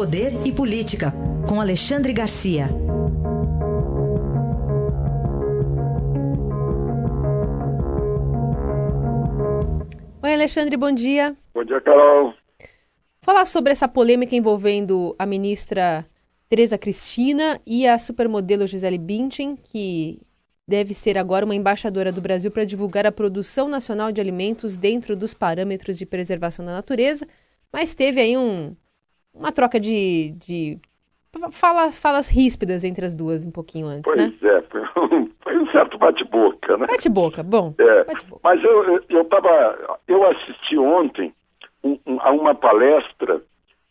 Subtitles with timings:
[0.00, 1.12] Poder e Política,
[1.46, 2.70] com Alexandre Garcia.
[10.22, 11.36] Oi, Alexandre, bom dia.
[11.52, 12.32] Bom dia, Carol.
[13.20, 16.06] Falar sobre essa polêmica envolvendo a ministra
[16.48, 20.22] Tereza Cristina e a supermodelo Gisele Bündchen, que
[20.66, 25.14] deve ser agora uma embaixadora do Brasil para divulgar a produção nacional de alimentos dentro
[25.14, 27.28] dos parâmetros de preservação da natureza,
[27.70, 28.74] mas teve aí um,
[29.40, 30.78] uma troca de, de
[31.50, 34.32] fala, falas ríspidas entre as duas um pouquinho antes, pois né?
[34.42, 34.80] é, foi
[35.18, 36.86] um, foi um certo bate-boca, né?
[36.86, 37.74] Bate-boca, bom.
[37.78, 41.32] É, bate mas eu, eu, tava, eu assisti ontem
[41.82, 43.42] um, um, a uma palestra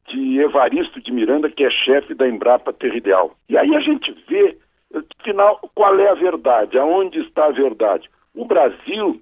[0.08, 3.36] de Evaristo de Miranda, que é chefe da Embrapa Territorial.
[3.48, 4.58] E aí a gente vê,
[5.20, 8.10] afinal, qual é a verdade, aonde está a verdade.
[8.36, 9.22] O Brasil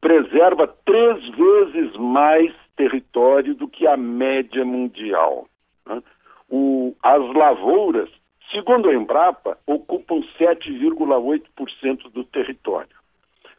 [0.00, 5.46] preserva três vezes mais território do que a média mundial.
[5.86, 6.02] Né?
[6.48, 8.08] O, as lavouras,
[8.50, 12.98] segundo a Embrapa, ocupam 7,8% do território.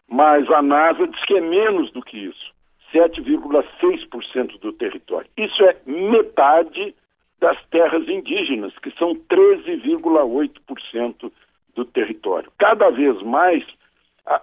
[0.10, 2.52] Mas a NASA diz que é menos do que isso,
[2.94, 5.30] 7,6% do território.
[5.38, 6.94] Isso é metade
[7.40, 11.32] das terras indígenas, que são 13,8%
[11.76, 12.52] do território.
[12.58, 13.64] Cada vez mais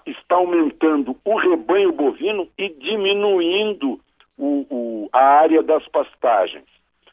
[0.06, 4.00] está aumentando o rebanho bovino e diminuindo
[4.36, 6.66] o, o, a área das pastagens.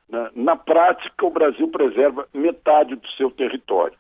[0.10, 3.98] Na, na prática, o Brasil preserva metade do seu território.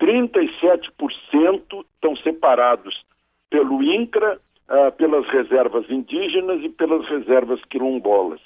[0.00, 3.04] 37% estão separados
[3.50, 8.40] pelo INCRA, uh, pelas reservas indígenas e pelas reservas quilombolas.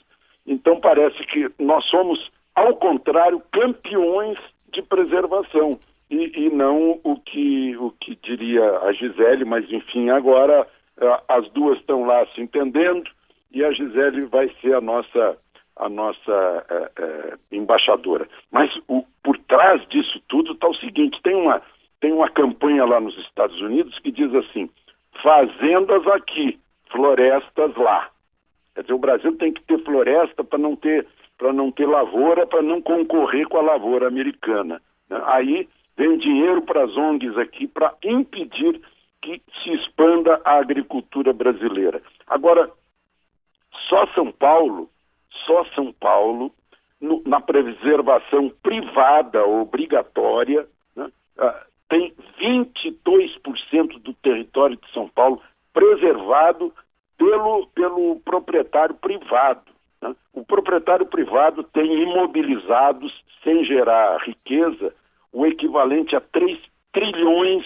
[0.47, 4.39] Então parece que nós somos, ao contrário, campeões
[4.72, 5.78] de preservação.
[6.11, 10.67] E, e não o que, o que diria a Gisele, mas enfim, agora
[10.99, 13.11] uh, as duas estão lá se entendendo
[13.51, 15.37] e a Gisele vai ser a nossa
[15.77, 18.27] a nossa é, é, embaixadora.
[18.51, 21.61] Mas o, por trás disso tudo está o seguinte: tem uma,
[22.01, 24.71] tem uma campanha lá nos Estados Unidos que diz assim:
[25.22, 26.59] fazendas aqui,
[26.91, 28.09] florestas lá.
[28.75, 31.06] Quer dizer, o Brasil tem que ter floresta para não ter
[31.39, 34.81] para não ter lavoura, para não concorrer com a lavoura americana.
[35.11, 35.21] Né?
[35.27, 38.81] Aí vem dinheiro para as ONGs aqui para impedir
[39.23, 42.03] que se expanda a agricultura brasileira.
[42.27, 42.71] Agora,
[43.89, 44.89] só São Paulo
[45.45, 46.53] só São Paulo,
[47.01, 55.41] no, na preservação privada obrigatória, né, uh, tem 22% do território de São Paulo
[55.73, 56.73] preservado
[57.17, 59.71] pelo, pelo proprietário privado.
[60.01, 60.15] Né?
[60.33, 63.13] O proprietário privado tem imobilizados,
[63.45, 64.93] sem gerar riqueza,
[65.56, 66.59] equivalente a 3
[66.93, 67.65] trilhões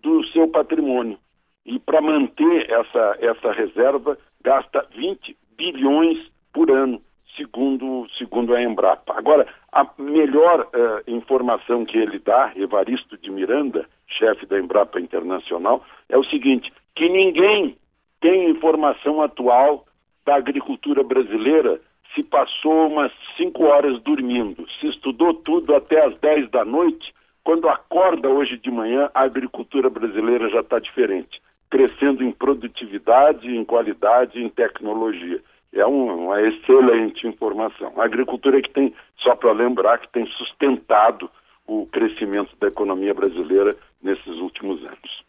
[0.00, 1.18] do seu patrimônio.
[1.64, 6.18] E para manter essa, essa reserva, gasta 20 bilhões
[6.52, 7.00] por ano
[7.36, 9.14] segundo, segundo a Embrapa.
[9.16, 15.84] Agora, a melhor uh, informação que ele dá, Evaristo de Miranda, chefe da Embrapa Internacional,
[16.08, 17.76] é o seguinte: que ninguém
[18.20, 19.84] tem informação atual
[20.24, 21.80] da agricultura brasileira
[22.14, 27.14] se passou umas cinco horas dormindo, se estudou tudo até as 10 da noite,
[27.48, 33.64] quando acorda hoje de manhã, a agricultura brasileira já está diferente, crescendo em produtividade, em
[33.64, 35.40] qualidade, em tecnologia
[35.72, 37.90] é um, uma excelente informação.
[37.96, 41.30] A agricultura é que tem, só para lembrar, que tem sustentado
[41.66, 45.24] o crescimento da economia brasileira nesses últimos anos.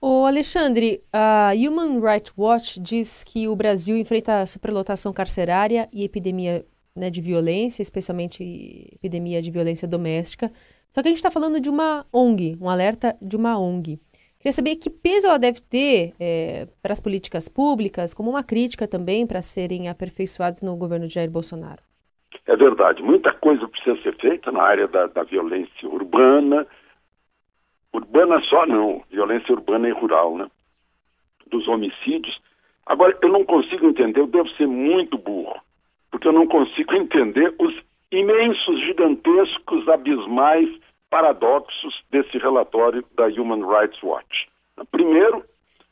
[0.00, 6.64] O Alexandre, a Human Rights Watch diz que o Brasil enfrenta superlotação carcerária e epidemia
[6.94, 10.52] né, de violência, especialmente epidemia de violência doméstica.
[10.96, 13.98] Só que a gente está falando de uma ONG, um alerta de uma ONG.
[14.38, 18.88] Queria saber que peso ela deve ter é, para as políticas públicas, como uma crítica
[18.88, 21.82] também para serem aperfeiçoados no governo de Jair Bolsonaro.
[22.46, 26.66] É verdade, muita coisa precisa ser feita na área da, da violência urbana,
[27.92, 30.46] urbana só não, violência urbana e rural, né?
[31.50, 32.40] Dos homicídios.
[32.86, 35.60] Agora, eu não consigo entender, eu devo ser muito burro,
[36.10, 37.74] porque eu não consigo entender os
[38.10, 44.48] imensos, gigantescos, abismais paradoxos desse relatório da Human Rights Watch.
[44.90, 45.44] Primeiro,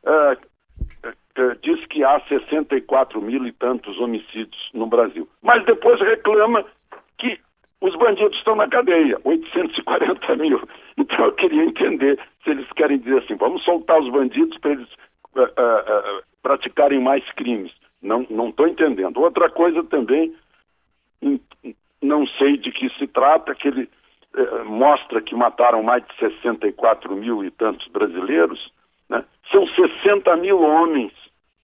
[0.04, 0.38] é,
[1.36, 6.64] é, diz que há 64 mil e tantos homicídios no Brasil, mas depois reclama
[7.18, 7.38] que
[7.80, 10.60] os bandidos estão na cadeia, 840 mil.
[10.96, 14.88] Então eu queria entender se eles querem dizer assim, vamos soltar os bandidos para eles
[15.34, 17.72] uh, uh, uh, praticarem mais crimes.
[18.02, 18.20] Não
[18.50, 19.18] estou entendendo.
[19.18, 20.34] Outra coisa também,
[22.02, 23.88] não sei de que se trata, que ele
[24.36, 28.72] eh, mostra que mataram mais de 64 mil e tantos brasileiros,
[29.08, 29.24] né?
[29.50, 31.12] são 60 mil homens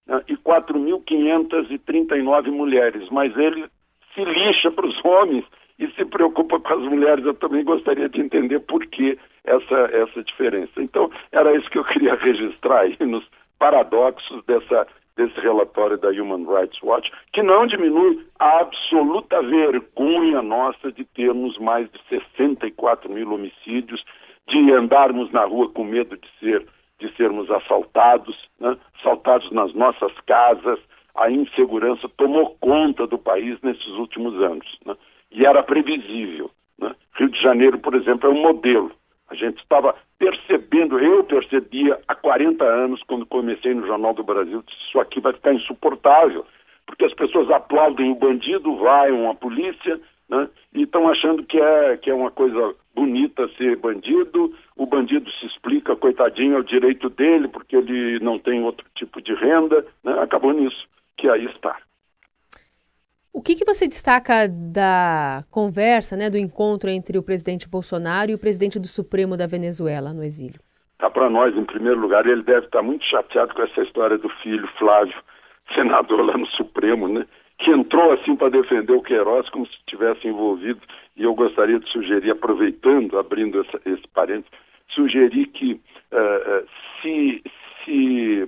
[0.06, 0.22] né?
[0.28, 3.66] e 4.539 mulheres, mas ele
[4.14, 5.44] se lixa para os homens
[5.78, 7.24] e se preocupa com as mulheres.
[7.24, 10.82] Eu também gostaria de entender por que essa, essa diferença.
[10.82, 13.24] Então, era isso que eu queria registrar aí nos
[13.58, 14.86] paradoxos dessa,
[15.20, 21.58] desse relatório da Human Rights Watch, que não diminui a absoluta vergonha nossa de termos
[21.58, 24.02] mais de 64 mil homicídios,
[24.48, 26.66] de andarmos na rua com medo de, ser,
[26.98, 28.78] de sermos assaltados, né?
[28.98, 30.78] assaltados nas nossas casas.
[31.14, 34.66] A insegurança tomou conta do país nesses últimos anos.
[34.86, 34.96] Né?
[35.30, 36.50] E era previsível.
[36.78, 36.94] Né?
[37.16, 38.90] Rio de Janeiro, por exemplo, é um modelo.
[39.30, 44.62] A gente estava percebendo, eu percebia há 40 anos, quando comecei no Jornal do Brasil,
[44.68, 46.44] isso aqui vai ficar insuportável,
[46.84, 51.96] porque as pessoas aplaudem o bandido, vaiam a polícia, né, e estão achando que é,
[51.96, 57.08] que é uma coisa bonita ser bandido, o bandido se explica, coitadinho, é o direito
[57.08, 61.76] dele, porque ele não tem outro tipo de renda, né, acabou nisso, que aí está.
[63.80, 68.86] Você destaca da conversa, né, do encontro entre o presidente Bolsonaro e o presidente do
[68.86, 70.60] Supremo da Venezuela no exílio?
[70.98, 74.28] Tá para nós, em primeiro lugar, ele deve estar muito chateado com essa história do
[74.42, 75.16] filho Flávio,
[75.74, 77.24] senador lá no Supremo, né?
[77.58, 80.82] Que entrou assim para defender o Queiroz como se estivesse envolvido.
[81.16, 84.50] E eu gostaria de sugerir, aproveitando, abrindo essa, esse parênteses,
[84.90, 86.68] sugerir que uh,
[87.00, 87.42] se,
[87.82, 88.42] se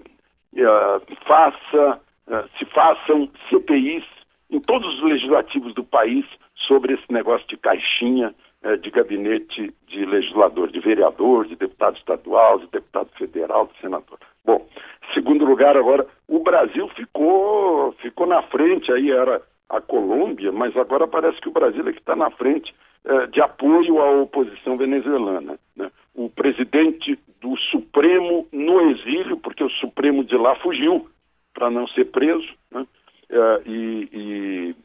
[0.58, 4.04] uh, faça, uh, se façam CPIs
[4.52, 10.04] em todos os legislativos do país sobre esse negócio de caixinha eh, de gabinete de
[10.04, 14.18] legislador, de vereador, de deputado estadual, de deputado federal, de senador.
[14.44, 14.68] Bom,
[15.14, 19.40] segundo lugar agora, o Brasil ficou, ficou na frente, aí era
[19.70, 22.74] a Colômbia, mas agora parece que o Brasil é que está na frente
[23.06, 25.58] eh, de apoio à oposição venezuelana.
[25.74, 25.90] Né?
[26.14, 31.08] O presidente do Supremo no exílio, porque o Supremo de lá fugiu
[31.54, 32.86] para não ser preso, né?
[33.32, 34.76] Uh, e, e,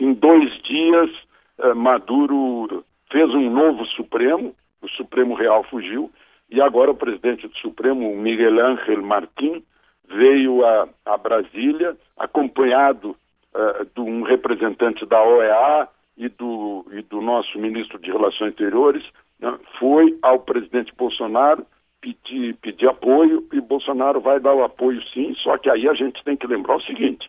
[0.00, 1.10] em dois dias
[1.58, 6.10] uh, Maduro fez um novo Supremo, o Supremo Real fugiu,
[6.50, 9.62] e agora o presidente do Supremo, Miguel Ángel Martín,
[10.08, 13.10] veio a, a Brasília, acompanhado
[13.54, 19.04] uh, de um representante da OEA e do, e do nosso ministro de Relações Interiores,
[19.38, 21.64] né, foi ao presidente Bolsonaro
[22.00, 26.22] pedir, pedir apoio e Bolsonaro vai dar o apoio sim, só que aí a gente
[26.24, 27.28] tem que lembrar o seguinte: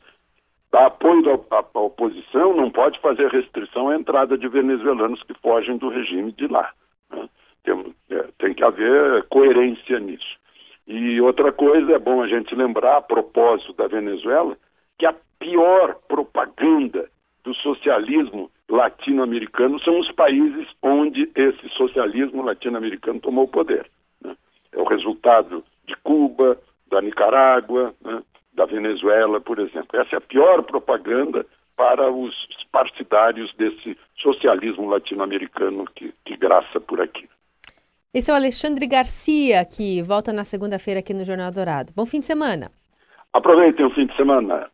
[0.71, 5.89] Dá apoio à, oposição não pode fazer restrição à entrada de venezuelanos que fogem do
[5.89, 6.71] regime de lá.
[7.12, 7.27] Né?
[7.63, 10.38] Tem, é, tem que haver coerência nisso.
[10.88, 14.56] E outra coisa, é bom a gente lembrar, a propósito da Venezuela,
[14.98, 17.10] que a pior propaganda
[17.44, 23.89] do socialismo latino-americano são os países onde esse socialismo latino-americano tomou poder.
[24.22, 24.36] Né?
[24.72, 28.22] É o resultado de Cuba, da Nicarágua, né?
[28.60, 29.98] Da Venezuela, por exemplo.
[29.98, 31.46] Essa é a pior propaganda
[31.78, 32.36] para os
[32.74, 37.28] partidários desse socialismo latino-americano que, que graça por aqui.
[38.14, 41.94] Esse é o Alexandre Garcia, que volta na segunda-feira aqui no Jornal Dourado.
[41.96, 42.70] Bom fim de semana.
[43.32, 44.70] Aproveitem o fim de semana.